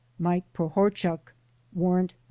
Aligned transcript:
''Mike 0.27 0.51
Prohorchuk 0.51 1.31
(Warrant 1.75 2.13
No. 2.15 2.19